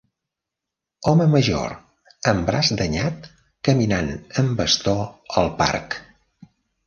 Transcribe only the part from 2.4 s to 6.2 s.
braç danyat caminant amb bastó al parc.